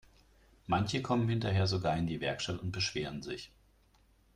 Manche 0.65 1.03
kommen 1.03 1.29
hinterher 1.29 1.67
sogar 1.67 1.95
in 1.95 2.07
die 2.07 2.21
Werkstatt 2.21 2.57
und 2.59 2.71
beschweren 2.71 3.21
sich. 3.21 3.51